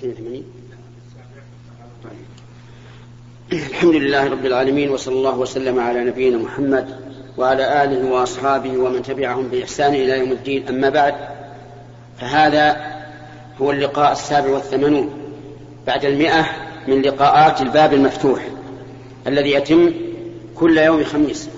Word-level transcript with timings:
82 0.00 0.44
الحمد 3.52 3.94
لله 3.94 4.30
رب 4.30 4.46
العالمين 4.46 4.90
وصلى 4.90 5.14
الله 5.14 5.38
وسلم 5.38 5.80
على 5.80 6.04
نبينا 6.04 6.38
محمد 6.38 6.88
وعلى 7.38 7.84
آله 7.84 8.10
وأصحابه 8.10 8.78
ومن 8.78 9.02
تبعهم 9.02 9.48
بإحسان 9.48 9.94
إلى 9.94 10.18
يوم 10.18 10.32
الدين. 10.32 10.68
أما 10.68 10.88
بعد 10.88 11.14
فهذا 12.20 12.94
هو 13.60 13.70
اللقاء 13.70 14.12
السابع 14.12 14.50
والثمانون. 14.50 15.10
بعد 15.86 16.04
المئة 16.04 16.46
من 16.88 17.02
لقاءات 17.02 17.60
الباب 17.60 17.94
المفتوح 17.94 18.48
الذي 19.26 19.50
يتم 19.50 19.92
كل 20.54 20.78
يوم 20.78 21.04
خميس. 21.04 21.48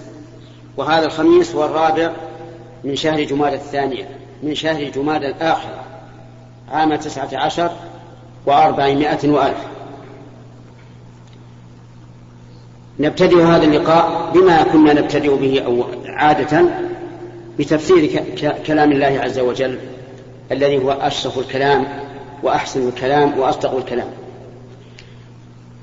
وهذا 0.76 1.06
الخميس 1.06 1.54
هو 1.54 1.64
الرابع 1.64 2.12
من 2.84 2.96
شهر 2.96 3.24
جماد 3.24 3.52
الثانية 3.52 4.08
من 4.42 4.54
شهر 4.54 4.84
جماد 4.84 5.24
الآخرة 5.24 5.84
عام 6.72 6.96
تسعة 6.96 7.28
عشر 7.32 7.70
وأربعمائة 8.46 9.30
وألف. 9.30 9.58
نبتدئ 13.00 13.42
هذا 13.42 13.64
اللقاء 13.64 14.32
بما 14.34 14.62
كنا 14.62 14.92
نبتدئ 14.92 15.36
به 15.36 15.84
عادة 16.06 16.64
بتفسير 17.58 18.22
كلام 18.66 18.92
الله 18.92 19.20
عز 19.20 19.38
وجل 19.38 19.78
الذي 20.52 20.78
هو 20.78 20.92
أشرف 20.92 21.38
الكلام 21.38 21.86
وأحسن 22.42 22.88
الكلام 22.88 23.38
وأصدق 23.38 23.76
الكلام. 23.76 24.08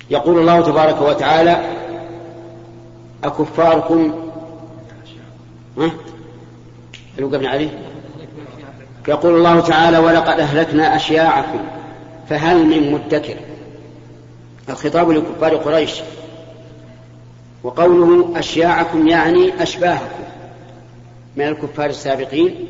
يقول 0.10 0.40
الله 0.40 0.62
تبارك 0.62 1.02
وتعالى 1.02 1.64
أكفاركم 3.24 4.14
ها؟ 5.78 5.92
عليه 7.48 7.70
يقول 9.08 9.36
الله 9.36 9.60
تعالى 9.60 9.98
ولقد 9.98 10.40
أهلكنا 10.40 10.96
أشياعكم 10.96 11.60
فهل 12.30 12.66
من 12.66 12.92
مدكر. 12.92 13.36
الخطاب 14.70 15.10
لكفار 15.10 15.56
قريش. 15.56 16.02
وقوله 17.64 18.40
أشياعكم 18.40 19.08
يعني 19.08 19.64
أشباهكم 19.64 20.24
من 21.36 21.48
الكفار 21.48 21.90
السابقين. 21.90 22.68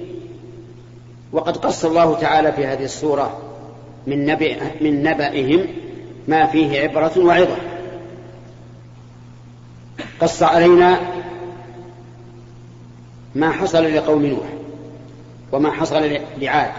وقد 1.32 1.58
قص 1.58 1.86
الله 1.86 2.20
تعالى 2.20 2.52
في 2.52 2.66
هذه 2.66 2.84
السورة 2.84 3.42
من, 4.08 4.26
نبأ 4.26 4.58
من 4.82 5.04
نبأهم 5.04 5.68
ما 6.28 6.46
فيه 6.46 6.80
عبرة 6.82 7.12
وعظة. 7.18 7.58
قص 10.22 10.44
علينا 10.44 11.00
ما 13.36 13.52
حصل 13.52 13.94
لقوم 13.94 14.26
نوح. 14.26 14.63
وما 15.54 15.72
حصل 15.72 16.18
لعاد 16.42 16.72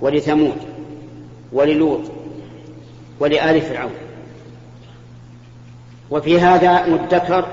ولثمود 0.00 0.56
وللوط 1.52 2.00
ولآل 3.20 3.60
فرعون. 3.60 3.92
وفي 6.10 6.40
هذا 6.40 6.86
مدكر 6.86 7.46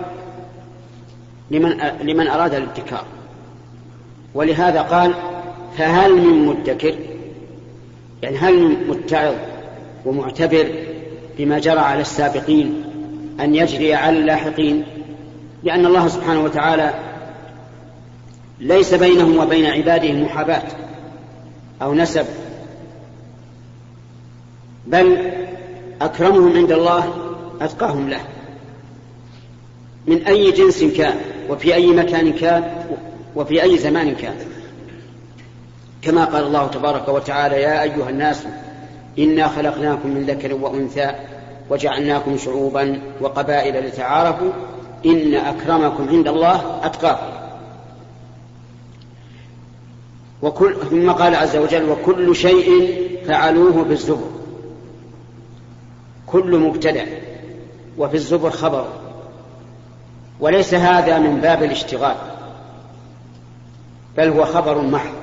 لمن 1.51 1.77
لمن 2.01 2.27
أراد 2.27 2.53
الادكار 2.53 3.03
ولهذا 4.33 4.81
قال 4.81 5.13
فهل 5.77 6.15
من 6.15 6.45
مدكر؟ 6.45 6.95
يعني 8.23 8.37
هل 8.37 8.59
من 8.59 8.87
متعظ 8.87 9.35
ومعتبر 10.05 10.67
بما 11.37 11.59
جرى 11.59 11.79
على 11.79 12.01
السابقين 12.01 12.83
أن 13.39 13.55
يجري 13.55 13.93
على 13.93 14.19
اللاحقين؟ 14.19 14.83
لأن 15.63 15.85
الله 15.85 16.07
سبحانه 16.07 16.43
وتعالى 16.43 16.93
ليس 18.59 18.93
بينهم 18.93 19.37
وبين 19.37 19.65
عباده 19.65 20.13
محاباة 20.13 20.63
أو 21.81 21.93
نسب. 21.93 22.25
بل 24.87 25.31
أكرمهم 26.01 26.57
عند 26.57 26.71
الله 26.71 27.13
أتقاهم 27.61 28.09
له. 28.09 28.21
من 30.07 30.23
أي 30.27 30.51
جنس 30.51 30.83
كان 30.83 31.15
وفي 31.49 31.75
أي 31.75 31.87
مكان 31.87 32.33
كان 32.33 32.85
وفي 33.35 33.63
أي 33.63 33.77
زمان 33.77 34.15
كان. 34.15 34.35
كما 36.01 36.25
قال 36.25 36.43
الله 36.43 36.67
تبارك 36.67 37.09
وتعالى 37.09 37.61
يا 37.61 37.81
أيها 37.81 38.09
الناس 38.09 38.43
إنا 39.19 39.47
خلقناكم 39.47 40.09
من 40.09 40.25
ذكر 40.25 40.53
وأنثى 40.53 41.11
وجعلناكم 41.69 42.37
شعوبا 42.37 43.01
وقبائل 43.21 43.87
لتعارفوا 43.87 44.51
إن 45.05 45.33
أكرمكم 45.33 46.09
عند 46.09 46.27
الله 46.27 46.79
أتقاكم. 46.83 47.36
وكل 50.41 50.75
ثم 50.89 51.11
قال 51.11 51.35
عز 51.35 51.55
وجل 51.55 51.89
وكل 51.89 52.35
شيء 52.35 53.01
فعلوه 53.27 53.83
بالزبر. 53.83 54.29
كل 56.27 56.59
مبتدع 56.59 57.05
وفي 57.97 58.15
الزبر 58.15 58.49
خبر. 58.49 58.87
وليس 60.39 60.73
هذا 60.73 61.19
من 61.19 61.41
باب 61.41 61.63
الاشتغال 61.63 62.15
بل 64.17 64.29
هو 64.29 64.45
خبر 64.45 64.81
محض. 64.81 65.13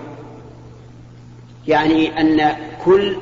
يعني 1.69 2.21
أن 2.21 2.57
كل 2.85 3.17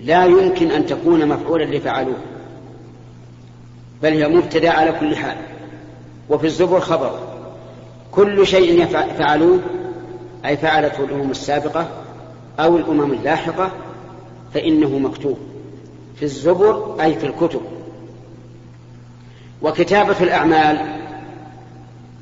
لا 0.00 0.24
يمكن 0.24 0.70
أن 0.70 0.86
تكون 0.86 1.28
مفعولا 1.28 1.64
لفعلوه 1.64 2.18
بل 4.02 4.12
هي 4.12 4.28
مبتدا 4.28 4.70
على 4.70 4.92
كل 4.92 5.16
حال. 5.16 5.36
وفي 6.30 6.46
الزبر 6.46 6.80
خبر. 6.80 7.18
كل 8.12 8.46
شيء 8.46 8.86
فعلوه 9.18 9.60
أي 10.46 10.56
فعلته 10.56 11.04
الأمم 11.04 11.30
السابقة 11.30 11.88
أو 12.60 12.76
الأمم 12.76 13.12
اللاحقة 13.12 13.70
فإنه 14.54 14.98
مكتوب 14.98 15.38
في 16.16 16.22
الزبر 16.22 16.96
أي 17.00 17.14
في 17.14 17.26
الكتب. 17.26 17.60
وكتابة 19.62 20.16
الأعمال 20.20 20.78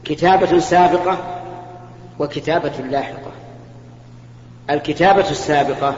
كتابة 0.04 0.58
سابقة 0.58 1.18
وكتابة 2.18 2.72
لاحقة. 2.90 3.30
الكتابة 4.70 5.30
السابقة 5.30 5.94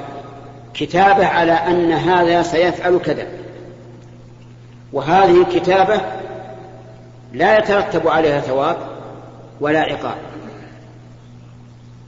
كتابة 0.75 1.27
على 1.27 1.53
أن 1.53 1.93
هذا 1.93 2.43
سيفعل 2.43 2.99
كذا. 2.99 3.27
وهذه 4.93 5.43
الكتابة 5.43 6.01
لا 7.33 7.59
يترتب 7.59 8.09
عليها 8.09 8.41
ثواب 8.41 8.77
ولا 9.61 9.81
عقاب. 9.81 10.17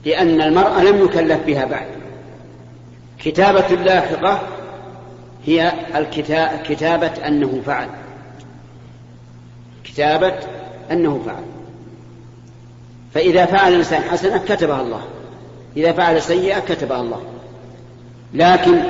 لأن 0.05 0.41
المرء 0.41 0.81
لم 0.81 1.05
يكلف 1.05 1.45
بها 1.45 1.65
بعد. 1.65 1.87
كتابة 3.19 3.67
لاحقة 3.67 4.39
هي 5.45 5.73
كتابة 6.63 7.27
أنه 7.27 7.61
فعل. 7.65 7.87
كتابة 9.83 10.33
أنه 10.91 11.21
فعل. 11.25 11.43
فإذا 13.13 13.45
فعل 13.45 13.71
الإنسان 13.71 14.01
حسنة 14.01 14.37
كتبها 14.37 14.81
الله. 14.81 15.01
إذا 15.77 15.91
فعل 15.91 16.21
سيئة 16.21 16.59
كتبها 16.59 17.01
الله. 17.01 17.21
لكن 18.33 18.81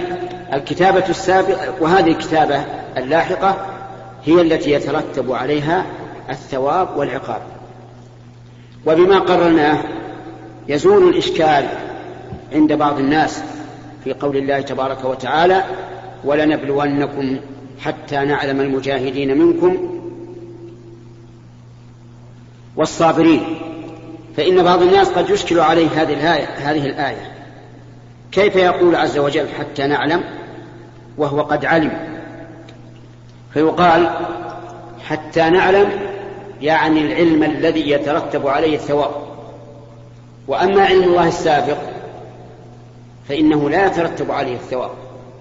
الكتابة 0.54 1.10
السابقة 1.10 1.74
وهذه 1.82 2.12
الكتابة 2.12 2.64
اللاحقة 2.98 3.66
هي 4.26 4.42
التي 4.42 4.72
يترتب 4.72 5.32
عليها 5.32 5.86
الثواب 6.30 6.98
والعقاب. 6.98 7.42
وبما 8.86 9.20
قررناه 9.20 9.84
يزول 10.70 11.10
الإشكال 11.10 11.66
عند 12.54 12.74
بعض 12.74 13.00
الناس 13.00 13.44
في 14.04 14.14
قول 14.14 14.38
الله 14.38 14.62
تبارك 14.62 15.06
وتعالى 15.06 15.64
ولنبلونكم 16.24 17.40
حتى 17.80 18.16
نعلم 18.16 18.62
المجاهدين 18.62 19.38
منكم 19.38 20.00
والصابرين. 22.76 23.44
فإن 24.38 24.64
بعض 24.64 24.82
الناس 24.82 25.10
قد 25.10 25.30
يشكل 25.30 25.60
عليه 25.60 25.88
هذه 25.88 26.14
الآية 26.14 26.46
هذه 26.46 26.86
الآية. 26.86 27.32
كيف 28.32 28.56
يقول 28.56 28.96
عز 28.96 29.18
وجل 29.18 29.48
حتى 29.60 29.88
نعلم 29.88 30.24
وهو 31.18 31.42
قد 31.42 31.66
علم. 31.66 32.20
فيقال 33.54 34.10
حتى 35.08 35.50
نعلم 35.50 35.90
يعني 36.62 37.02
العلم 37.02 37.44
الذي 37.44 37.90
يترتب 37.90 38.48
عليه 38.48 38.76
الثواب. 38.76 39.29
وأما 40.50 40.86
علم 40.86 41.04
الله 41.04 41.28
السابق 41.28 41.78
فإنه 43.28 43.70
لا 43.70 43.86
يترتب 43.86 44.32
عليه 44.32 44.56
الثواب 44.56 44.92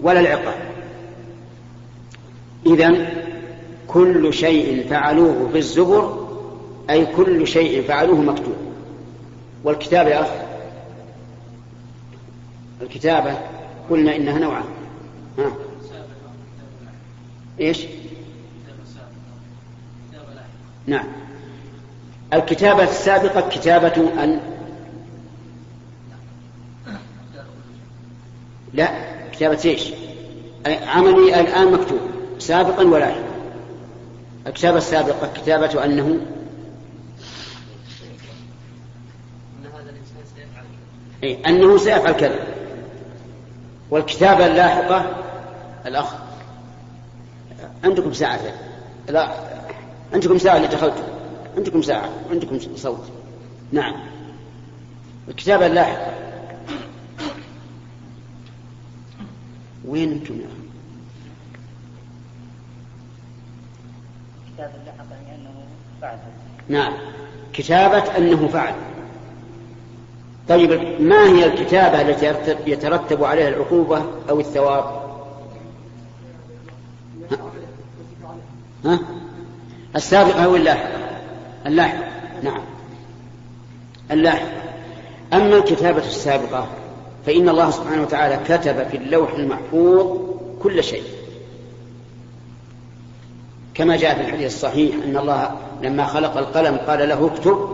ولا 0.01 0.21
العقاب. 0.21 0.55
إذا 2.67 3.09
كل 3.89 4.35
شيء 4.35 4.87
فعلوه 4.91 5.49
في 5.53 5.59
الزبر 5.59 6.29
أي 6.91 7.07
كل 7.07 7.47
شيء 7.47 7.83
فعلوه 7.83 8.17
مكتوب. 8.17 8.57
والكتاب 9.65 10.07
يا 10.07 10.21
أخ 10.21 10.29
الكتابة 12.83 13.35
قلنا 13.91 14.17
إنها 14.17 14.39
نوعان. 14.39 14.65
ها؟ 15.39 15.53
إيش؟ 17.61 17.87
نعم. 20.87 21.07
الكتابة 22.33 22.83
السابقة 22.83 23.49
كتابة 23.49 24.25
أن 24.25 24.58
لا 28.73 28.91
كتابة 29.33 29.61
إيش؟ 29.65 29.93
عملي 30.67 31.41
الآن 31.41 31.73
مكتوب 31.73 32.01
سابقا 32.39 32.85
ولاحقا 32.85 33.25
الكتابة 34.47 34.79
السابقة 34.79 35.33
كتابة 35.35 35.85
أنه 35.85 36.21
أي 41.25 41.39
أنه 41.47 41.77
سيفعل 41.77 42.13
كذا. 42.13 42.47
والكتابة 43.91 44.47
اللاحقة 44.47 45.25
الأخ 45.87 46.15
عندكم 47.85 48.13
ساعة 48.13 48.41
لا 49.09 49.33
عندكم 50.13 50.39
ساعة 50.39 50.57
اللي 50.57 50.69
دخلتم 50.69 51.03
عندكم 51.57 51.83
ساعة 51.83 52.09
عندكم 52.31 52.59
صوت. 52.77 53.05
نعم. 53.73 53.95
الكتابة 55.29 55.67
اللاحقة. 55.67 56.28
وين 59.89 60.13
أنتم 60.13 60.35
يا 60.35 60.47
أخي؟ 60.47 60.69
كتابة 64.55 64.75
اللاحقة 64.75 65.35
أنه 65.35 65.51
فعل. 66.01 66.19
نعم. 66.69 66.93
كتابة 67.53 68.17
أنه 68.17 68.49
فعل. 68.49 68.75
طيب 70.49 71.01
ما 71.01 71.25
هي 71.29 71.47
الكتابة 71.47 72.01
التي 72.01 72.35
يترتب 72.67 73.25
عليها 73.25 73.49
العقوبة 73.49 74.05
أو 74.31 74.41
الثواب؟ 74.41 74.85
ها, 77.31 77.39
ها؟ 78.85 79.01
السابقة 79.97 80.45
أو 80.45 80.57
اللاحقة 80.57 80.99
اللاحقة 81.67 82.09
نعم. 82.43 82.61
اللاحقة 84.11 84.63
أما 85.33 85.57
الكتابة 85.57 86.07
السابقة 86.07 86.69
فإن 87.27 87.49
الله 87.49 87.71
سبحانه 87.71 88.03
وتعالى 88.03 88.41
كتب 88.49 88.89
في 88.89 88.97
اللوح 88.97 89.33
المحفوظ 89.33 90.19
كل 90.63 90.85
شيء. 90.85 91.03
كما 93.75 93.97
جاء 93.97 94.15
في 94.15 94.21
الحديث 94.21 94.55
الصحيح 94.55 94.95
أن 95.05 95.17
الله 95.17 95.57
لما 95.83 96.07
خلق 96.07 96.37
القلم 96.37 96.77
قال 96.77 97.09
له 97.09 97.27
اكتب. 97.27 97.69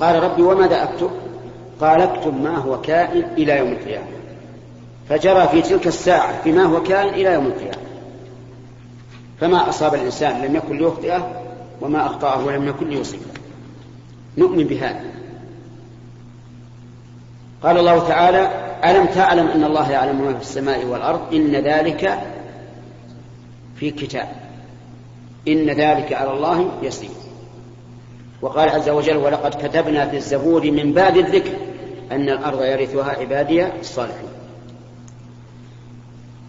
قال 0.00 0.22
ربي 0.22 0.42
وماذا 0.42 0.82
أكتب؟ 0.82 1.10
قال 1.80 2.00
اكتب 2.00 2.42
ما 2.42 2.56
هو 2.56 2.80
كائن 2.80 3.24
إلى 3.24 3.58
يوم 3.58 3.68
القيامة. 3.68 4.06
فجرى 5.08 5.48
في 5.48 5.62
تلك 5.62 5.86
الساعة 5.86 6.44
بما 6.44 6.62
هو 6.62 6.82
كائن 6.82 7.14
إلى 7.14 7.32
يوم 7.34 7.46
القيامة. 7.46 7.90
فما 9.40 9.68
أصاب 9.68 9.94
الإنسان 9.94 10.42
لم 10.44 10.56
يكن 10.56 10.78
ليخطئه 10.78 11.42
وما 11.80 12.06
أخطأه 12.06 12.46
ولم 12.46 12.68
يكن 12.68 12.88
ليصيبه. 12.88 13.24
نؤمن 14.38 14.64
بهذا. 14.64 15.04
قال 17.62 17.78
الله 17.78 18.08
تعالى 18.08 18.50
ألم 18.84 19.06
تعلم 19.06 19.48
أن 19.48 19.64
الله 19.64 19.90
يعلم 19.90 20.24
ما 20.24 20.34
في 20.34 20.40
السماء 20.40 20.84
والأرض؟ 20.84 21.34
إن 21.34 21.52
ذلك 21.52 22.18
في 23.76 23.90
كتاب. 23.90 24.28
إن 25.48 25.70
ذلك 25.70 26.12
على 26.12 26.32
الله 26.32 26.70
يسير. 26.82 27.10
وقال 28.42 28.68
عز 28.68 28.88
وجل 28.88 29.16
ولقد 29.16 29.66
كتبنا 29.66 30.08
في 30.08 30.16
الزبور 30.16 30.70
من 30.70 30.92
بعد 30.92 31.16
الذكر 31.16 31.52
أن 32.12 32.28
الأرض 32.28 32.62
يرثها 32.62 33.20
عبادي 33.20 33.66
الصالحين 33.66 34.28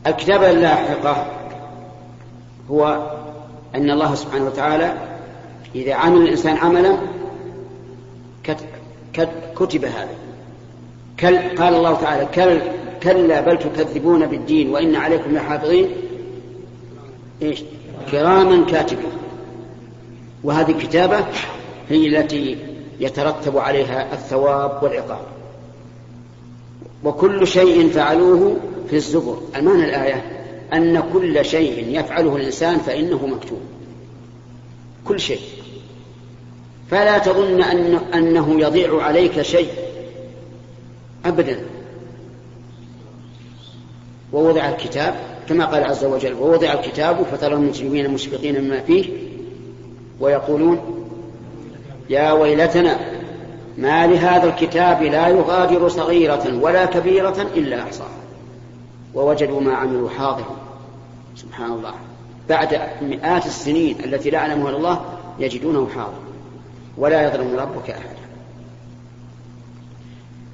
الكتابة 0.07 0.51
اللاحقة 0.51 1.25
هو 2.71 3.11
أن 3.75 3.91
الله 3.91 4.15
سبحانه 4.15 4.45
وتعالى 4.45 4.93
إذا 5.75 5.93
عمل 5.93 6.21
الإنسان 6.21 6.57
عملا 6.57 6.97
كتب 9.55 9.85
هذا. 9.85 10.15
كل 11.21 11.37
قال 11.37 11.75
الله 11.75 11.93
تعالى 11.93 12.25
كل 12.25 12.61
كلا 13.03 13.41
بل 13.41 13.59
تكذبون 13.59 14.25
بالدين 14.25 14.69
وإن 14.69 14.95
عليكم 14.95 15.35
لحافظين. 15.35 15.89
إيش؟ 17.41 17.63
كراما 18.11 18.65
كاتبين 18.65 19.11
وهذه 20.43 20.71
الكتابة 20.71 21.25
هي 21.89 22.07
التي 22.07 22.57
يترتب 22.99 23.57
عليها 23.57 24.13
الثواب 24.13 24.83
والعقاب. 24.83 25.25
وكل 27.03 27.47
شيء 27.47 27.89
فعلوه 27.89 28.57
في 28.89 28.95
الزبر. 28.95 29.37
المعنى 29.55 29.85
الآية 29.85 30.23
أن 30.73 31.03
كل 31.13 31.45
شيء 31.45 31.99
يفعله 31.99 32.35
الإنسان 32.35 32.77
فإنه 32.77 33.27
مكتوب. 33.27 33.61
كل 35.05 35.19
شيء. 35.19 35.41
فلا 36.91 37.17
تظن 37.17 37.61
أن 37.63 37.99
أنه 38.13 38.61
يضيع 38.61 39.01
عليك 39.01 39.41
شيء. 39.41 39.69
أبدا. 41.25 41.59
ووضع 44.33 44.69
الكتاب 44.69 45.15
كما 45.49 45.65
قال 45.65 45.83
عز 45.83 46.05
وجل 46.05 46.33
ووضع 46.33 46.73
الكتاب 46.73 47.23
فترى 47.23 47.53
المجرمين 47.53 48.09
مشفقين 48.09 48.61
مما 48.61 48.79
فيه 48.79 49.05
ويقولون 50.19 50.79
يا 52.09 52.31
ويلتنا 52.31 52.99
ما 53.77 54.07
لهذا 54.07 54.49
الكتاب 54.49 55.03
لا 55.03 55.27
يغادر 55.27 55.87
صغيرة 55.87 56.59
ولا 56.61 56.85
كبيرة 56.85 57.47
إلا 57.55 57.81
أحصاها. 57.81 58.21
ووجدوا 59.15 59.61
ما 59.61 59.73
عملوا 59.73 60.09
حاضرا 60.09 60.55
سبحان 61.35 61.71
الله. 61.71 61.93
بعد 62.49 62.81
مئات 63.01 63.45
السنين 63.45 63.95
التي 64.03 64.29
لا 64.29 64.37
يعلمها 64.37 64.69
الله 64.69 65.01
يجدونه 65.39 65.87
حاضرا 65.95 66.23
ولا 66.97 67.27
يظلم 67.27 67.55
ربك 67.55 67.89
أحدا. 67.89 68.30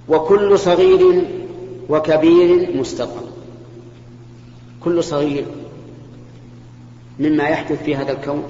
وكل 0.10 0.60
صغير 0.60 1.26
وكبير 1.90 2.78
مستطر 2.78 3.24
كل 4.84 5.04
صغير 5.04 5.46
مما 7.20 7.44
يحدث 7.44 7.84
في 7.84 7.96
هذا 7.96 8.12
الكون 8.12 8.44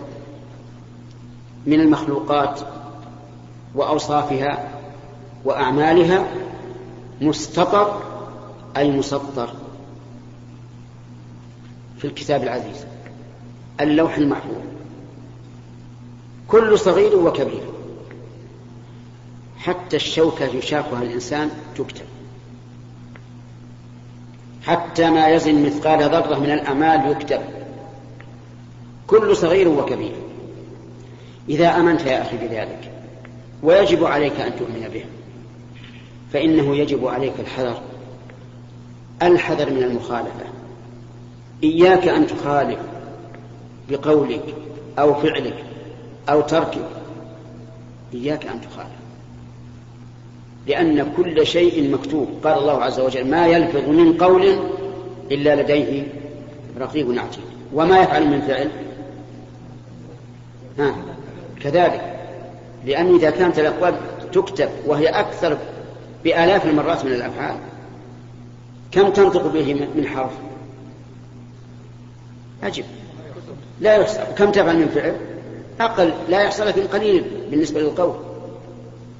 من 1.65 1.79
المخلوقات 1.79 2.59
وأوصافها 3.75 4.69
وأعمالها 5.45 6.27
مستطر 7.21 8.01
أي 8.77 8.91
مسطر 8.91 9.49
في 11.97 12.05
الكتاب 12.05 12.43
العزيز 12.43 12.85
اللوح 13.81 14.17
المحفوظ. 14.17 14.57
كل 16.47 16.79
صغير 16.79 17.15
وكبير. 17.15 17.76
حتى 19.57 19.95
الشوكة 19.95 20.45
يشاكها 20.45 21.01
الإنسان 21.01 21.49
تكتب 21.77 22.05
حتى 24.67 25.09
ما 25.09 25.27
يزن 25.27 25.65
مثقال 25.65 25.99
ذرة 25.99 26.39
من 26.39 26.51
الأعمال 26.51 27.11
يكتب 27.11 27.39
كل 29.07 29.35
صغير 29.35 29.67
وكبير. 29.67 30.15
إذا 31.49 31.67
أمنت 31.67 32.01
يا 32.01 32.21
أخي 32.21 32.37
بذلك 32.37 32.91
ويجب 33.63 34.03
عليك 34.03 34.39
أن 34.39 34.55
تؤمن 34.55 34.89
به. 34.93 35.05
فإنه 36.33 36.75
يجب 36.75 37.07
عليك 37.07 37.33
الحذر 37.39 37.81
الحذر 39.21 39.71
من 39.71 39.83
المخالفة. 39.83 40.45
إياك 41.63 42.07
أن 42.07 42.27
تخالف 42.27 42.79
بقولك 43.89 44.43
أو 44.99 45.13
فعلك 45.13 45.65
أو 46.29 46.41
تركك. 46.41 46.89
إياك 48.13 48.45
أن 48.45 48.61
تخالف. 48.61 49.06
لأن 50.67 51.13
كل 51.17 51.47
شيء 51.47 51.91
مكتوب. 51.91 52.27
قال 52.43 52.57
الله 52.57 52.83
عز 52.83 52.99
وجل 52.99 53.27
ما 53.27 53.47
يلفظ 53.47 53.89
من 53.89 54.17
قول 54.17 54.59
إلا 55.31 55.61
لديه 55.61 56.03
رقيب 56.79 57.19
عتيد. 57.19 57.43
وما 57.73 57.99
يفعل 57.99 58.27
من 58.27 58.41
فعل؟ 58.41 58.69
ها 60.79 60.95
كذلك. 61.63 62.13
لأن 62.85 63.15
إذا 63.15 63.29
كانت 63.29 63.59
الأقوال 63.59 63.95
تكتب 64.33 64.69
وهي 64.85 65.07
أكثر 65.07 65.57
بآلاف 66.23 66.65
المرات 66.65 67.05
من 67.05 67.11
الأفعال 67.11 67.55
كم 68.91 69.09
تنطق 69.09 69.47
به 69.47 69.73
من 69.95 70.07
حرف؟ 70.07 70.31
أجب 72.63 72.83
لا 73.81 73.95
يحصى 73.95 74.21
كم 74.37 74.51
تفعل 74.51 74.77
من 74.77 74.87
فعل؟ 74.87 75.15
أقل. 75.81 76.13
لا 76.29 76.41
يحصى 76.41 76.63
لكن 76.63 76.81
قليل 76.81 77.23
بالنسبة 77.51 77.81
للقول. 77.81 78.15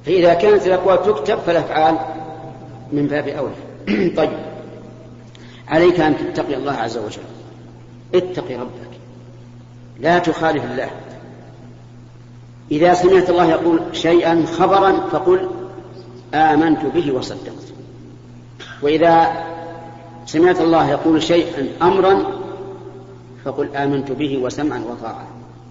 فإذا 0.08 0.34
كانت 0.34 0.66
الأقوال 0.66 1.02
تكتب 1.02 1.38
فالأفعال 1.38 1.98
من 2.92 3.06
باب 3.06 3.28
أولى 3.28 3.54
طيب. 4.16 4.38
عليك 5.68 6.00
أن 6.00 6.16
تتقي 6.16 6.54
الله 6.56 6.72
عز 6.72 6.98
وجل. 6.98 7.22
اتقي 8.14 8.54
ربك. 8.54 8.90
لا 10.00 10.18
تخالف 10.18 10.64
الله. 10.64 10.90
إذا 12.70 12.94
سمعت 12.94 13.30
الله 13.30 13.50
يقول 13.50 13.80
شيئا 13.92 14.44
خبرا 14.58 14.92
فقل 15.12 15.48
آمنت 16.34 16.84
به 16.94 17.12
وصدقت. 17.12 17.72
وإذا 18.82 19.44
سمعت 20.26 20.60
الله 20.60 20.90
يقول 20.90 21.22
شيئا 21.22 21.68
أمرا 21.82 22.24
فقل 23.44 23.76
آمنت 23.76 24.12
به 24.12 24.38
وسمعا 24.38 24.84
وطاعة. 24.90 25.26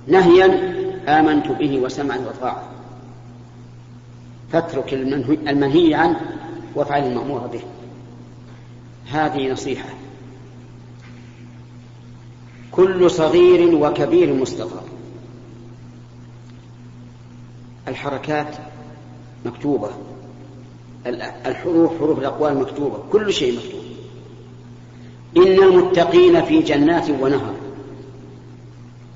نهيا 0.08 0.74
آمنت 1.08 1.48
به 1.48 1.79
وسمعا 1.79 2.17
وطاعة. 2.17 2.77
فاترك 4.51 4.94
المنهي 4.94 5.94
عنه 5.94 6.22
وافعل 6.75 7.04
المأمور 7.04 7.39
به. 7.39 7.62
هذه 9.12 9.51
نصيحة. 9.51 9.89
كل 12.72 13.12
صغير 13.12 13.75
وكبير 13.75 14.34
مستطر 14.34 14.82
الحركات 17.88 18.56
مكتوبة. 19.46 19.89
الحروف 21.46 22.00
حروف 22.00 22.20
الأقوال 22.20 22.58
مكتوبة. 22.58 22.98
كل 23.12 23.34
شيء 23.34 23.58
مكتوب. 23.58 23.82
إن 25.38 25.63
المتقين 25.63 26.42
في 26.46 26.60
جنات 26.62 27.10
ونهر. 27.10 27.54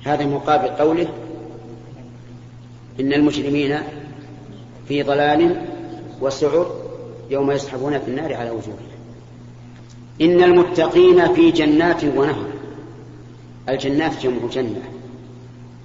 هذا 0.04 0.26
مقابل 0.26 0.68
قوله 0.68 1.08
إن 3.00 3.12
المجرمين 3.12 3.78
في 4.88 5.02
ضلال 5.02 5.66
وسعر 6.20 6.66
يوم 7.30 7.50
يسحبون 7.50 7.98
في 7.98 8.08
النار 8.08 8.34
على 8.34 8.50
وجوههم. 8.50 8.92
إن 10.20 10.42
المتقين 10.42 11.34
في 11.34 11.50
جنات 11.50 12.04
ونهر. 12.04 12.46
الجنات 13.68 14.22
جمع 14.22 14.48
جنة. 14.52 14.82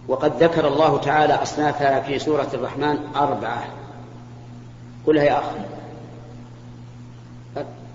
وقد 0.08 0.44
ذكر 0.44 0.68
الله 0.68 0.98
تعالى 0.98 1.34
أصنافها 1.34 2.02
في 2.02 2.20
سورة 2.20 2.50
الرحمن 2.54 2.98
أربعة. 3.16 3.68
قلها 5.08 5.24
يا 5.24 5.40
أخ 5.40 5.46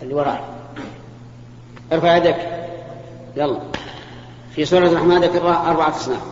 اللي 0.02 0.14
وراء. 0.14 0.44
ارفع 1.92 2.16
يدك. 2.16 2.68
يلا. 3.37 3.59
في 4.54 4.64
سورة 4.64 4.87
الرحمن 4.87 5.21
ذكر 5.21 5.49
أربعة 5.49 5.97
أصناف. 5.97 6.23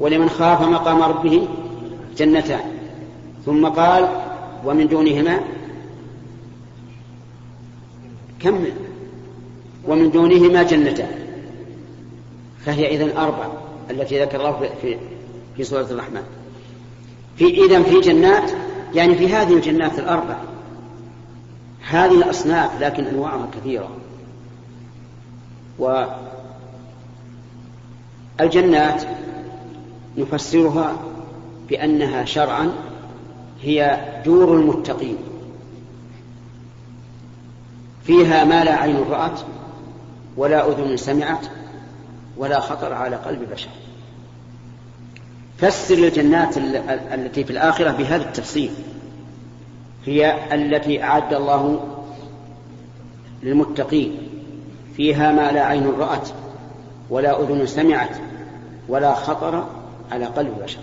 ولمن 0.00 0.28
خاف 0.28 0.62
مقام 0.62 1.02
ربه 1.02 1.48
جنتان. 2.16 2.60
ثم 3.46 3.66
قال 3.66 4.08
ومن 4.64 4.88
دونهما 4.88 5.40
كمل 8.40 8.72
ومن 9.88 10.10
دونهما 10.10 10.62
جنتان. 10.62 11.10
فهي 12.64 12.96
إذن 12.96 13.16
أربع 13.16 13.46
التي 13.90 14.22
ذكر 14.22 14.40
الله 14.40 14.70
في 14.82 14.96
في 15.56 15.64
سورة 15.64 15.86
الرحمن. 15.90 16.22
في 17.36 17.44
إذن 17.44 17.82
في 17.82 18.00
جنات 18.00 18.50
يعني 18.94 19.14
في 19.14 19.28
هذه 19.28 19.52
الجنات 19.52 19.98
الأربع. 19.98 20.36
هذه 21.88 22.14
الأصناف 22.14 22.82
لكن 22.82 23.04
أنواعها 23.04 23.48
كثيرة. 23.52 23.88
والجنات 28.38 29.02
نفسرها 30.16 30.96
بأنها 31.68 32.24
شرعا 32.24 32.72
هي 33.62 34.04
دور 34.24 34.54
المتقين. 34.54 35.16
فيها 38.04 38.44
ما 38.44 38.64
لا 38.64 38.74
عين 38.74 38.96
رأت 39.10 39.40
ولا 40.36 40.68
أذن 40.68 40.96
سمعت 40.96 41.46
ولا 42.36 42.60
خطر 42.60 42.92
على 42.92 43.16
قلب 43.16 43.50
بشر. 43.50 43.68
فسر 45.58 45.94
الجنات 45.94 46.58
التي 47.12 47.44
في 47.44 47.50
الآخرة 47.50 47.90
بهذا 47.90 48.24
التفسير. 48.24 48.70
هي 50.06 50.54
التي 50.54 51.02
أعد 51.02 51.34
الله 51.34 51.80
للمتقين. 53.42 54.18
فيها 54.96 55.32
ما 55.32 55.52
لا 55.52 55.64
عين 55.64 55.90
رأت 55.98 56.28
ولا 57.10 57.42
أذن 57.42 57.66
سمعت 57.66 58.16
ولا 58.88 59.14
خطر 59.14 59.66
على 60.10 60.24
قلب 60.24 60.62
بشر 60.62 60.80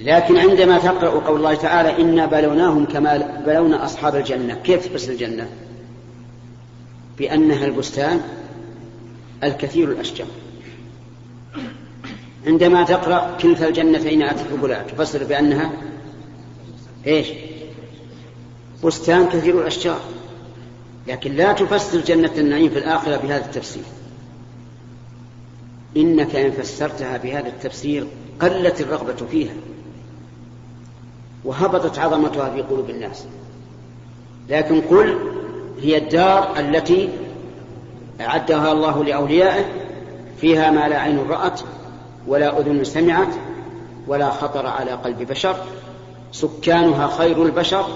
لكن 0.00 0.36
عندما 0.36 0.78
تقرأ 0.78 1.08
قول 1.08 1.36
الله 1.36 1.54
تعالى 1.54 2.02
إنا 2.02 2.26
بلوناهم 2.26 2.84
كما 2.84 3.42
بلونا 3.46 3.84
أصحاب 3.84 4.16
الجنة 4.16 4.54
كيف 4.54 4.86
تفسر 4.86 5.12
الجنة؟ 5.12 5.48
بأنها 7.18 7.64
البستان 7.64 8.20
الكثير 9.44 9.90
الأشجار. 9.90 10.26
عندما 12.46 12.84
تقرأ 12.84 13.36
كلتا 13.40 13.68
الجنتين 13.68 14.22
آتت 14.22 14.44
أكلها 14.52 14.82
تفسر 14.82 15.24
بأنها 15.24 15.72
إيش؟ 17.06 17.26
بستان 18.84 19.28
كثير 19.28 19.60
الأشجار. 19.60 20.00
لكن 21.08 21.32
لا 21.32 21.52
تفسر 21.52 22.00
جنة 22.00 22.32
النعيم 22.38 22.70
في 22.70 22.78
الآخرة 22.78 23.16
بهذا 23.16 23.44
التفسير. 23.44 23.82
إنك 25.96 26.36
إن 26.36 26.50
فسرتها 26.50 27.16
بهذا 27.16 27.48
التفسير 27.48 28.06
قلت 28.40 28.80
الرغبة 28.80 29.26
فيها 29.30 29.54
وهبطت 31.44 31.98
عظمتها 31.98 32.50
في 32.50 32.62
قلوب 32.62 32.90
الناس. 32.90 33.26
لكن 34.48 34.80
قل 34.80 35.18
هي 35.80 35.98
الدار 35.98 36.58
التي 36.58 37.08
أعدها 38.20 38.72
الله 38.72 39.04
لأوليائه 39.04 39.64
فيها 40.40 40.70
ما 40.70 40.88
لا 40.88 40.98
عين 40.98 41.18
رأت 41.28 41.60
ولا 42.26 42.60
أذن 42.60 42.84
سمعت 42.84 43.34
ولا 44.06 44.30
خطر 44.30 44.66
على 44.66 44.90
قلب 44.90 45.22
بشر. 45.22 45.56
سكانها 46.32 47.06
خير 47.06 47.42
البشر 47.42 47.86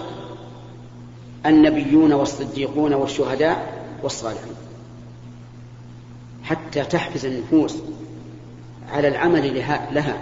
النبيون 1.47 2.13
والصديقون 2.13 2.95
والشهداء 2.95 3.85
والصالحون. 4.03 4.70
حتى 6.51 6.85
تحفز 6.85 7.25
النفوس 7.25 7.77
على 8.93 9.09
العمل 9.09 9.65
لها 9.93 10.19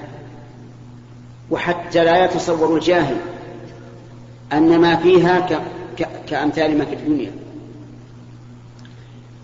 وحتى 1.51 2.05
لا 2.05 2.25
يتصور 2.25 2.77
الجاهل 2.77 3.17
أن 4.53 4.81
ما 4.81 4.97
فيها 4.97 5.63
كأمثال 6.27 6.79
ما 6.79 6.85
في 6.85 6.95
الدنيا. 6.95 7.33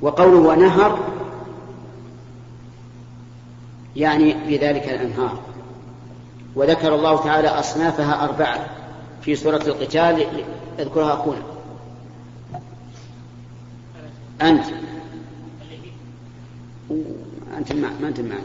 وقوله 0.02 0.38
ونهر 0.38 0.98
يعني 3.96 4.36
في 4.46 4.56
ذلك 4.56 4.88
الأنهار. 4.88 5.38
وذكر 6.56 6.94
الله 6.94 7.24
تعالى 7.24 7.48
أصنافها 7.48 8.24
أربعة 8.24 8.66
في 9.22 9.36
سورة 9.36 9.62
القتال 9.66 10.26
أذكرها 10.78 11.14
أخونا. 11.14 11.42
أنت. 14.42 14.64
أنت 17.58 17.72
ما 17.72 18.08
أنت 18.08 18.20
معنا 18.20 18.40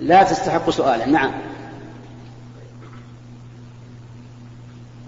لا 0.00 0.22
تستحق 0.22 0.70
سؤالا. 0.70 1.06
نعم. 1.06 1.32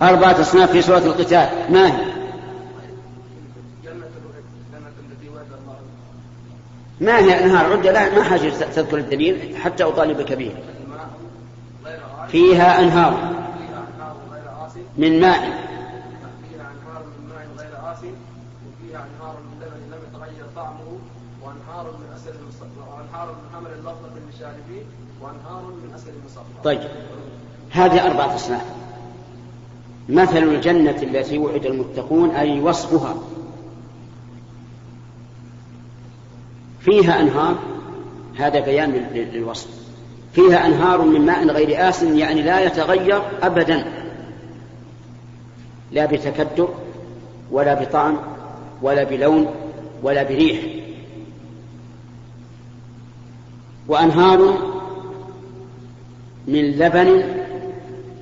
أربعة 0.02 0.40
أصناف 0.40 0.70
في 0.70 0.82
سورة 0.82 0.98
القتال. 0.98 1.48
ما 1.72 1.86
هي؟ 1.86 2.14
ما 7.00 7.18
هي 7.18 7.44
أنهار 7.44 7.72
عدة 7.72 7.92
لا 7.92 8.14
ما 8.14 8.22
حاجة 8.22 8.48
تذكر 8.48 8.98
الدليل 8.98 9.56
حتى 9.56 9.84
أطالبك 9.84 10.32
به 10.32 10.54
فيها 12.28 12.80
أنهار. 12.80 13.44
من 14.98 15.20
ماء 15.20 15.40
فيها 16.48 16.70
أنهار 16.70 17.02
من 17.18 17.28
ماء 17.28 17.46
غير 17.58 17.92
آسن 17.92 18.14
وفيها 18.66 19.06
أنهار 19.06 19.36
من 19.40 19.56
لبن 19.60 19.80
لم 19.90 20.00
يتغير 20.08 20.46
طيب. 26.64 26.80
هذه 27.70 28.06
أربعة 28.06 28.34
أصناف. 28.34 28.64
مثل 30.08 30.38
الجنة 30.38 31.02
التي 31.02 31.38
وعد 31.38 31.66
المتقون 31.66 32.30
أي 32.30 32.60
وصفها. 32.60 33.16
فيها 36.80 37.20
أنهار 37.20 37.58
هذا 38.36 38.60
بيان 38.60 38.92
للوصف. 39.14 39.68
فيها 40.32 40.66
أنهار 40.66 41.02
من 41.02 41.26
ماء 41.26 41.46
غير 41.46 41.88
آس 41.88 42.02
يعني 42.02 42.42
لا 42.42 42.60
يتغير 42.60 43.22
أبدا. 43.42 43.84
لا 45.92 46.06
بتكدر 46.06 46.68
ولا 47.50 47.74
بطعم 47.74 48.16
ولا 48.82 49.04
بلون 49.04 49.46
ولا 50.02 50.22
بريح. 50.22 50.83
وأنهار 53.88 54.58
من 56.46 56.70
لبن 56.70 57.22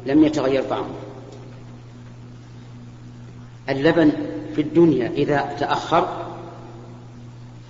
لم 0.06 0.24
يتغير 0.24 0.62
طعمه. 0.62 0.94
اللبن 3.68 4.12
في 4.54 4.60
الدنيا 4.60 5.10
إذا 5.16 5.56
تأخر 5.60 6.26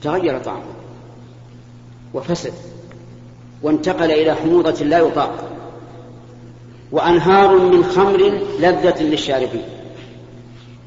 تغير 0.03 0.39
طعمه 0.39 0.73
وفسد 2.15 2.53
وانتقل 3.63 4.11
إلى 4.11 4.35
حموضة 4.35 4.85
لا 4.85 4.99
يطاق 4.99 5.49
وأنهار 6.93 7.59
من 7.59 7.85
خمر 7.85 8.43
لذة 8.61 9.03
للشاربين 9.03 9.65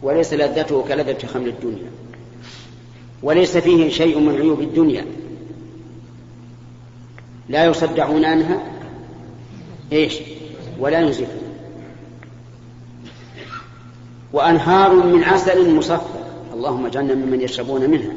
وليس 0.04 0.34
لذته 0.34 0.84
كلذة 0.88 1.28
خمر 1.28 1.48
الدنيا 1.48 1.92
وليس 3.24 3.58
فيه 3.58 3.90
شيء 3.90 4.20
من 4.20 4.36
عيوب 4.36 4.62
الدنيا. 4.62 5.06
لا 7.50 7.66
يصدعون 7.66 8.26
عنها؟ 8.26 8.64
إيش؟ 9.92 10.20
ولا 10.80 11.00
ينزفون. 11.00 11.42
وأنهار 14.34 14.94
من 14.94 15.24
عسل 15.24 15.76
مصفى. 15.76 16.24
اللهم 16.54 16.86
اجعلنا 16.86 17.16
ممن 17.16 17.42
يشربون 17.42 17.90
منها. 17.90 18.14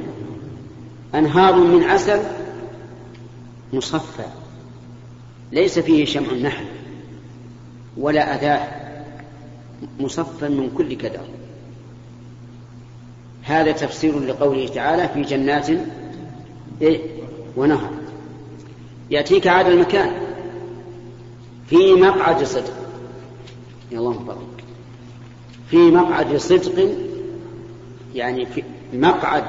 أنهار 1.14 1.56
من 1.56 1.84
عسل 1.84 2.20
مصفى. 3.72 4.26
ليس 5.52 5.78
فيه 5.78 6.04
شمع 6.04 6.30
النحل 6.30 6.64
ولا 7.96 8.34
أذاة. 8.34 8.68
مصفى 10.00 10.48
من 10.48 10.70
كل 10.76 10.94
كدر. 10.94 11.24
هذا 13.42 13.72
تفسير 13.72 14.20
لقوله 14.20 14.68
تعالى 14.68 15.08
في 15.08 15.22
جنات 15.22 15.70
إيه؟ 16.82 17.00
ونهر. 17.56 17.97
يأتيك 19.10 19.48
هذا 19.48 19.68
المكان. 19.68 20.12
في 21.66 21.92
مقعد 21.92 22.44
صدق. 22.44 22.74
يا 23.92 23.98
الله 23.98 24.22
مبارك. 24.22 24.38
في 25.70 25.76
مقعد 25.76 26.36
صدق 26.36 26.88
يعني 28.14 28.46
في 28.46 28.62
مقعد 28.92 29.44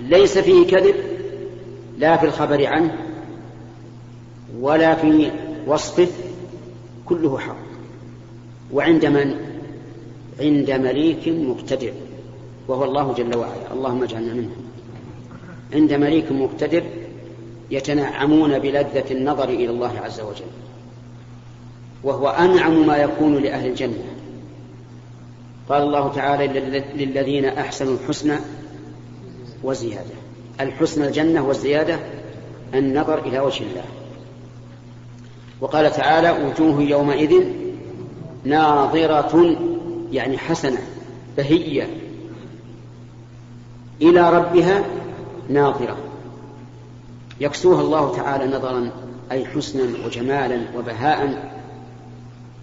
ليس 0.00 0.38
فيه 0.38 0.66
كذب 0.66 0.94
لا 1.98 2.16
في 2.16 2.26
الخبر 2.26 2.66
عنه 2.66 2.96
ولا 4.60 4.94
في 4.94 5.30
وصفه 5.66 6.08
كله 7.06 7.38
حق. 7.38 7.56
وعند 8.72 9.06
من؟ 9.06 9.34
عند 10.40 10.70
مليك 10.70 11.28
مقتدر 11.28 11.92
وهو 12.68 12.84
الله 12.84 13.12
جل 13.12 13.36
وعلا. 13.36 13.72
اللهم 13.72 14.02
اجعلنا 14.02 14.34
منه 14.34 14.50
عند 15.74 15.92
مليك 15.92 16.32
مقتدر 16.32 16.82
يتنعمون 17.72 18.58
بلذة 18.58 19.04
النظر 19.10 19.48
إلى 19.48 19.70
الله 19.70 19.98
عز 20.00 20.20
وجل. 20.20 20.50
وهو 22.04 22.28
أنعم 22.28 22.86
ما 22.86 22.96
يكون 22.96 23.36
لأهل 23.36 23.66
الجنة. 23.66 24.04
قال 25.68 25.82
الله 25.82 26.12
تعالى 26.12 26.60
للذين 26.94 27.44
أحسنوا 27.44 27.94
الحسنى 27.94 28.36
وزيادة. 29.62 30.14
الحسنى 30.60 31.06
الجنة 31.06 31.46
والزيادة 31.46 31.98
النظر 32.74 33.18
إلى 33.18 33.40
وجه 33.40 33.62
الله. 33.62 33.84
وقال 35.60 35.92
تعالى 35.92 36.30
وجوه 36.30 36.82
يومئذ 36.82 37.44
ناظرة 38.44 39.56
يعني 40.12 40.38
حسنة 40.38 40.78
بهية. 41.36 41.88
إلى 44.02 44.30
ربها 44.30 44.84
ناظرة. 45.48 46.11
يكسوها 47.42 47.80
الله 47.80 48.16
تعالى 48.16 48.56
نظرا 48.56 48.90
أي 49.32 49.46
حسنا 49.46 50.06
وجمالا 50.06 50.60
وبهاء 50.76 51.52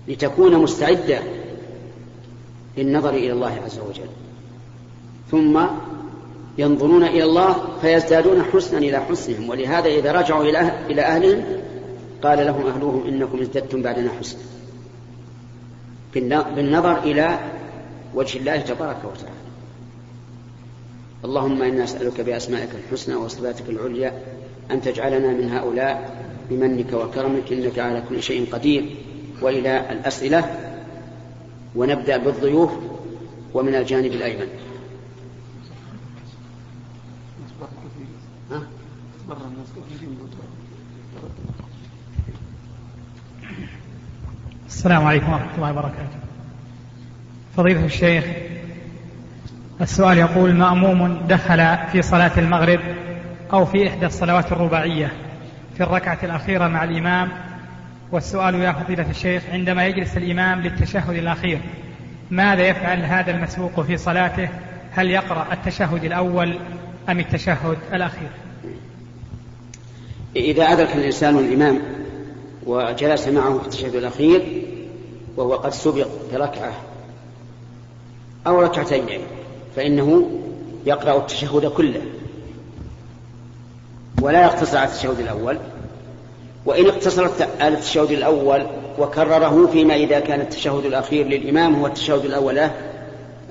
لتكون 0.07 0.55
مستعدة 0.55 1.19
للنظر 2.77 3.09
إلى 3.09 3.31
الله 3.31 3.61
عز 3.65 3.79
وجل. 3.79 4.09
ثم 5.31 5.59
ينظرون 6.57 7.03
إلى 7.03 7.23
الله 7.23 7.55
فيزدادون 7.81 8.43
حسنا 8.43 8.77
إلى 8.79 8.99
حسنهم. 8.99 9.49
ولهذا 9.49 9.87
إذا 9.87 10.11
رجعوا 10.11 10.43
إلى 10.89 11.01
أهلهم 11.01 11.43
قال 12.23 12.45
لهم 12.45 12.67
أهلهم 12.67 13.07
إنكم 13.07 13.39
ازددتم 13.39 13.81
بعدنا 13.81 14.09
حسنا. 14.19 14.41
بالنظر 16.55 16.97
إلى 17.03 17.39
وجه 18.15 18.39
الله 18.39 18.57
تبارك 18.57 18.97
وتعالى. 18.97 19.39
اللهم 21.25 21.61
إنا 21.61 21.83
نسألك 21.83 22.21
بأسمائك 22.21 22.69
الحسنى 22.75 23.15
وصفاتك 23.15 23.69
العليا 23.69 24.38
أن 24.71 24.81
تجعلنا 24.81 25.33
من 25.33 25.51
هؤلاء 25.51 26.25
بمنك 26.49 26.93
وكرمك 26.93 27.53
إنك 27.53 27.79
على 27.79 28.03
كل 28.09 28.23
شيء 28.23 28.53
قدير. 28.53 28.85
وإلى 29.41 29.91
الأسئلة 29.91 30.43
ونبدأ 31.75 32.17
بالضيوف 32.17 32.71
ومن 33.53 33.75
الجانب 33.75 34.11
الأيمن. 34.11 34.47
السلام 44.67 45.05
عليكم 45.05 45.33
ورحمة 45.33 45.55
الله 45.55 45.71
وبركاته. 45.71 46.19
فضيلة 47.57 47.85
الشيخ 47.85 48.25
السؤال 49.81 50.17
يقول 50.17 50.55
مأموم 50.55 51.27
دخل 51.27 51.77
في 51.91 52.01
صلاة 52.01 52.39
المغرب 52.39 52.79
أو 53.53 53.65
في 53.65 53.87
إحدى 53.87 54.05
الصلوات 54.05 54.51
الرباعية 54.51 55.11
في 55.77 55.83
الركعة 55.83 56.19
الأخيرة 56.23 56.67
مع 56.67 56.83
الإمام 56.83 57.29
والسؤال 58.11 58.55
يا 58.55 58.71
فضيلة 58.71 59.09
الشيخ 59.09 59.43
عندما 59.51 59.87
يجلس 59.87 60.17
الإمام 60.17 60.61
للتشهد 60.61 61.17
الأخير 61.17 61.59
ماذا 62.31 62.67
يفعل 62.67 63.01
هذا 63.01 63.31
المسبوق 63.31 63.81
في 63.81 63.97
صلاته؟ 63.97 64.49
هل 64.91 65.09
يقرأ 65.09 65.47
التشهد 65.53 66.03
الأول 66.03 66.59
أم 67.09 67.19
التشهد 67.19 67.77
الأخير؟ 67.93 68.29
إذا 70.35 70.63
أدرك 70.63 70.95
الإنسان 70.95 71.37
الإمام 71.37 71.79
وجلس 72.65 73.27
معه 73.27 73.59
في 73.59 73.65
التشهد 73.65 73.95
الأخير 73.95 74.63
وهو 75.37 75.55
قد 75.55 75.71
سبق 75.71 76.07
بركعة 76.33 76.71
أو 78.47 78.61
ركعتين 78.61 79.21
فإنه 79.75 80.29
يقرأ 80.85 81.17
التشهد 81.17 81.65
كله. 81.65 82.01
ولا 84.21 84.43
يقتصر 84.43 84.77
على 84.77 84.87
التشهد 84.89 85.19
الأول. 85.19 85.57
وإن 86.65 86.85
اقتصر 86.85 87.29
على 87.59 87.73
التشهد 87.73 88.11
الأول 88.11 88.67
وكرره 88.99 89.67
فيما 89.71 89.95
إذا 89.95 90.19
كان 90.19 90.41
التشهد 90.41 90.85
الأخير 90.85 91.27
للإمام 91.27 91.75
هو 91.75 91.87
التشهد 91.87 92.25
الأول 92.25 92.55
له 92.55 92.71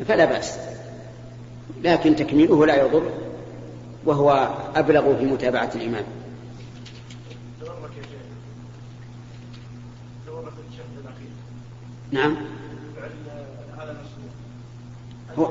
فلا 0.09 0.25
بأس. 0.25 0.59
لكن 1.83 2.17
تكميله 2.17 2.67
لا 2.67 2.85
يضر 2.85 3.03
وهو 4.05 4.49
أبلغ 4.77 5.17
في 5.17 5.25
متابعة 5.25 5.71
الإمام. 5.75 6.05
نعم. 12.11 12.37
هو 15.39 15.51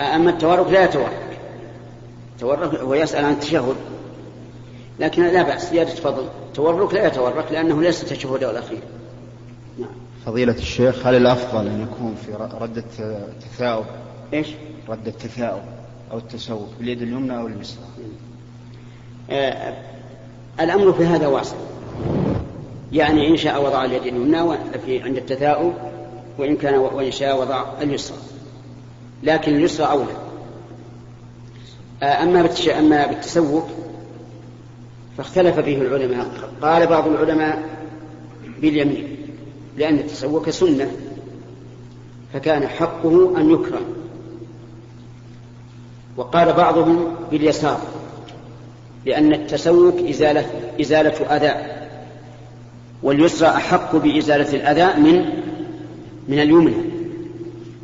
أما 0.00 0.30
التورك 0.30 0.66
لا 0.70 0.84
يتورك 0.84 1.31
التورك 2.42 2.80
هو 2.80 2.94
يسأل 2.94 3.24
عن 3.24 3.32
التشهد. 3.32 3.76
لكن 5.00 5.22
لا 5.22 5.42
بأس 5.42 5.70
زيادة 5.70 5.90
فضل. 5.90 6.28
تورك 6.54 6.94
لا 6.94 7.06
يتورك 7.06 7.52
لأنه 7.52 7.82
ليس 7.82 8.02
التشهد 8.02 8.44
الأخير 8.44 8.80
نعم. 9.78 9.90
فضيلة 10.26 10.52
الشيخ 10.52 11.06
هل 11.06 11.14
الأفضل 11.14 11.66
أن 11.66 11.82
يكون 11.82 12.14
في 12.26 12.32
رد 12.60 12.76
التثاؤب 12.78 13.84
إيش؟ 14.32 14.48
رد 14.88 15.06
التثاؤب 15.06 15.62
أو 16.12 16.18
التسوق 16.18 16.68
باليد 16.78 17.02
اليمنى 17.02 17.38
أو 17.38 17.46
اليسرى 17.46 17.84
آه 19.30 19.74
الأمر 20.60 20.92
في 20.92 21.04
هذا 21.04 21.26
واسع 21.26 21.56
يعني 22.92 23.28
إن 23.28 23.36
شاء 23.36 23.64
وضع 23.64 23.84
اليد 23.84 24.02
اليمنى 24.02 24.58
في 24.86 25.02
عند 25.02 25.16
التثاؤب 25.16 25.74
وإن 26.38 26.56
كان 26.56 26.74
وإن 26.74 27.10
شاء 27.10 27.40
وضع 27.40 27.64
اليسرى. 27.82 28.16
لكن 29.22 29.54
اليسرى 29.56 29.86
أولى. 29.86 30.21
أما 32.02 32.48
أما 32.78 33.06
بالتسوق 33.06 33.68
فاختلف 35.18 35.60
فيه 35.60 35.78
العلماء. 35.78 36.26
قال 36.62 36.86
بعض 36.86 37.08
العلماء 37.08 37.62
باليمين 38.60 39.16
لأن 39.76 39.98
التسوق 39.98 40.50
سنة 40.50 40.90
فكان 42.32 42.68
حقه 42.68 43.40
أن 43.40 43.50
يكرم 43.50 43.84
وقال 46.16 46.52
بعضهم 46.52 47.14
باليسار 47.30 47.80
لأن 49.06 49.34
التسوق 49.34 50.08
إزالة, 50.08 50.46
إزالة 50.80 51.36
أذى 51.36 51.82
واليسرى 53.02 53.48
أحق 53.48 53.96
بإزالة 53.96 54.54
الأذى 54.54 55.00
من 55.00 55.24
من 56.28 56.38
اليمنى. 56.38 56.74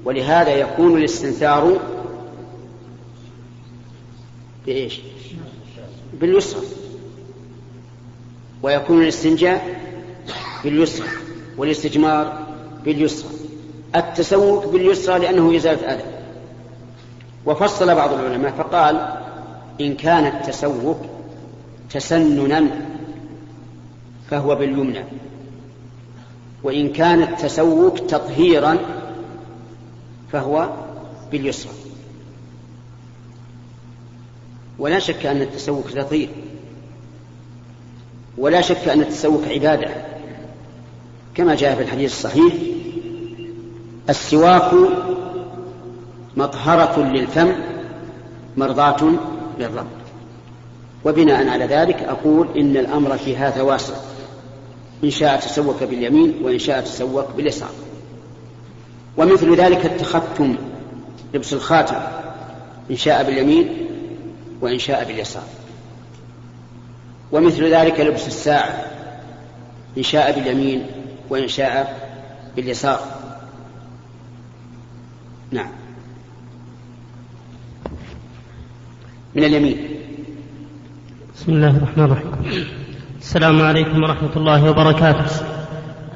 ولهذا 0.05 0.55
يكون 0.55 0.99
الاستنثار 0.99 1.79
بإيش؟ 4.69 5.01
باليسرى. 6.21 6.61
ويكون 8.63 9.03
الاستنجاء 9.03 9.81
باليسرى 10.65 11.09
والاستجمار 11.57 12.47
باليسرى. 12.85 13.31
التسوق 13.97 14.67
باليسرى 14.67 15.19
لأنه 15.19 15.57
إزالة 15.57 15.95
أذى 15.95 16.05
وفصل 17.47 17.95
بعض 17.95 18.13
العلماء 18.13 18.53
فقال 18.53 19.17
إن 19.81 19.95
كان 19.95 20.27
التسوق 20.27 21.07
تسننا 21.91 22.67
فهو 24.31 24.55
باليمنى. 24.55 25.05
وإن 26.63 26.93
كان 26.93 27.23
التسوق 27.23 27.95
تطهيرا 27.95 28.79
فهو 30.33 30.69
باليسرى. 31.33 31.73
ولا 34.79 34.99
شك 34.99 35.27
أن 35.27 35.43
التسوق 35.43 35.85
تطهير 35.95 36.29
ولا 38.39 38.61
شك 38.61 38.89
أن 38.89 39.01
التسوق 39.01 39.43
عبادة. 39.49 39.89
كما 41.35 41.55
جاء 41.55 41.75
في 41.75 41.83
الحديث 41.83 42.13
الصحيح 42.13 42.55
السواك 44.11 44.71
مطهرة 46.37 47.03
للفم 47.03 47.53
مرضاة 48.57 49.13
للرب. 49.59 49.87
وبناء 51.05 51.49
على 51.49 51.65
ذلك 51.65 52.03
أقول 52.03 52.49
إن 52.59 52.77
الأمر 52.77 53.19
في 53.19 53.37
هذا 53.37 53.63
واسع. 53.63 53.95
إن 55.05 55.11
شاء 55.11 55.41
تسوك 55.41 55.83
باليمين 55.83 56.35
وإن 56.43 56.59
شاء 56.59 56.81
تسوك 56.81 57.27
باليسار. 57.37 57.71
ومثل 59.17 59.57
ذلك 59.57 59.87
التختم 59.87 60.57
لبس 61.35 61.53
الخاتم. 61.53 61.97
إن 62.91 62.97
شاء 62.97 63.25
باليمين 63.25 63.88
وإن 64.61 64.79
شاء 64.79 65.05
باليسار. 65.05 65.47
ومثل 67.33 67.75
ذلك 67.75 68.01
لبس 68.01 68.27
الساعة 68.27 68.85
إن 69.99 70.03
شاء 70.03 70.41
باليمين 70.41 70.87
وإن 71.31 71.49
شاء 71.49 72.09
باليسار. 72.57 73.01
نعم. 75.51 75.71
من 79.35 79.45
اليمين. 79.45 79.89
بسم 81.35 81.53
الله 81.53 81.77
الرحمن 81.77 82.05
الرحيم. 82.05 82.33
السلام 83.21 83.63
عليكم 83.63 84.03
ورحمة 84.03 84.37
الله 84.37 84.71
وبركاته. 84.71 85.27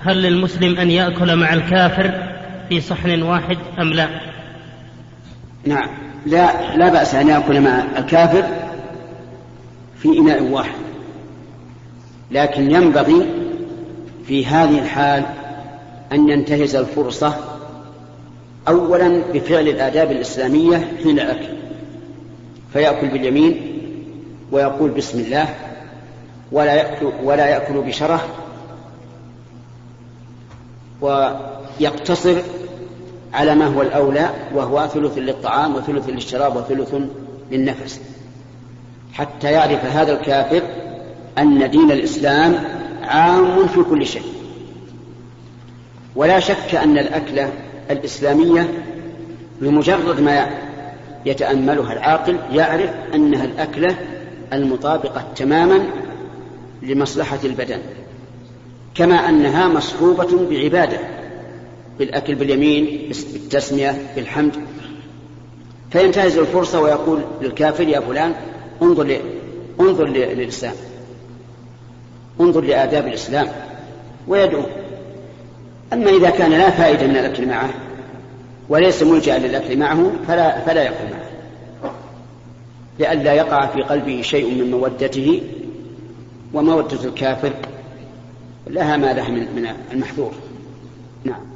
هل 0.01 0.23
للمسلم 0.23 0.77
أن 0.77 0.91
يأكل 0.91 1.37
مع 1.37 1.55
الكافر 1.55 2.33
في 2.69 2.81
صحن 2.81 3.23
واحد 3.23 3.59
أم 3.79 3.93
لا؟ 3.93 4.09
نعم. 5.67 6.12
لا 6.27 6.77
لا 6.77 6.89
بأس 6.89 7.15
أن 7.15 7.29
يأكل 7.29 7.61
مع 7.61 7.85
الكافر 7.99 8.45
في 9.99 10.19
إناء 10.19 10.43
واحد. 10.43 10.83
لكن 12.31 12.71
ينبغي 12.71 13.27
في 14.27 14.47
هذه 14.47 14.79
الحال 14.79 15.25
أن 16.13 16.29
ينتهز 16.29 16.77
الفرصة 16.77 17.35
أولا 18.69 19.23
بفعل 19.35 19.69
الآداب 19.69 20.11
الإسلامية 20.13 20.89
حين 21.03 21.21
الأكل. 21.21 21.49
فيأكل 22.73 23.09
باليمين 23.09 23.79
ويقول 24.53 24.91
بسم 24.91 25.21
الله 25.21 25.49
ولا 26.53 26.75
يأكل, 26.75 27.13
ولا 27.25 27.47
يأكل 27.47 27.75
بشرة 27.75 28.21
ويقتصر 31.01 32.37
على 33.33 33.55
ما 33.55 33.66
هو 33.66 33.83
الأولى 33.83 34.31
وهو 34.55 34.88
ثلث 34.95 35.18
للطعام 35.18 35.75
وثلث 35.75 36.09
للشراب 36.09 36.57
وثلث 36.57 36.95
للنفس. 37.51 38.01
حتى 39.12 39.53
يعرف 39.53 39.85
هذا 39.85 40.12
الكافر 40.12 40.62
أن 41.38 41.71
دين 41.71 41.90
الإسلام 41.90 42.64
عام 43.03 43.66
في 43.66 43.83
كل 43.83 44.07
شيء. 44.07 44.33
ولا 46.16 46.40
شك 46.40 46.75
أن 46.75 46.99
الأكلة 46.99 47.53
الإسلامية 47.90 48.68
بمجرد 49.61 50.21
ما 50.21 50.47
يتأملها 51.27 51.92
العاقل 51.92 52.38
يعرف 52.53 52.90
أنها 53.14 53.45
الأكلة 53.45 53.97
المطابقة 54.53 55.25
تماما 55.37 55.81
لمصلحة 56.83 57.38
البدن 57.45 57.79
كما 58.95 59.29
أنها 59.29 59.68
مصحوبة 59.68 60.49
بعبادة. 60.51 60.99
بالأكل 61.99 62.35
باليمين 62.35 63.13
بالتسمية 63.33 64.13
بالحمد. 64.17 64.53
فينتهز 65.91 66.39
الفرصة 66.39 66.81
ويقول 66.81 67.21
للكافر 67.43 67.89
يا 67.89 68.01
فلان 68.01 68.35
انظر 68.83 69.05
ل... 69.05 69.17
انظر 69.81 70.07
للإسلام. 70.07 70.75
انظر 72.41 72.61
لآداب 72.61 73.07
الإسلام. 73.07 73.49
ويدعو. 74.29 74.63
أما 75.93 76.11
إذا 76.11 76.31
كان 76.31 76.51
لا 76.51 76.71
فائدة 76.71 77.07
من 77.07 77.17
الأكل 77.17 77.49
معه 77.49 77.71
وليس 78.69 79.03
ملجأ 79.03 79.39
للأكل 79.39 79.79
معه 79.79 80.13
فلا, 80.29 80.61
فلا 80.61 80.83
يأكل 80.83 81.05
معه. 81.13 81.23
لئلا 82.99 83.33
يقع 83.33 83.67
في 83.67 83.83
قلبه 83.83 84.23
شيء 84.23 84.55
من 84.55 84.71
مودته 84.71 85.43
ومودة 86.55 87.05
الكافر 87.05 87.53
لها 88.67 88.97
ما 88.97 89.13
لها 89.13 89.29
من 89.29 89.67
المحذور. 89.93 90.33
نعم. 91.25 91.52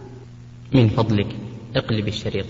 من 0.72 0.88
فضلك. 0.88 1.26
اقلب 1.76 2.09
الشريط. 2.09 2.46